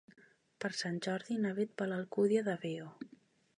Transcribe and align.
Per 0.63 0.71
Sant 0.77 0.95
Jordi 1.07 1.37
na 1.45 1.53
Bet 1.61 1.77
va 1.83 1.87
a 1.89 1.91
l'Alcúdia 1.93 2.45
de 2.51 2.59
Veo. 2.67 2.91